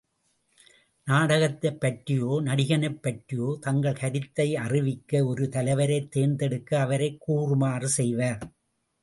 [1.07, 8.41] நாடகத்தைப் பற்றியோ நடிகனைப் பற்றியோ தங்கள் கருத்தை அறிவிக்க ஒரு தலைவரைத் தேர்ந்தெடுத்து அவரைக் கூறுமாறு செய்வர்.